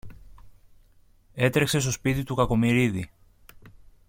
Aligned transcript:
Έτρεξε 1.33 1.79
στο 1.79 1.91
σπίτι 1.91 2.23
του 2.23 2.35
Κακομοιρίδη 2.35 3.11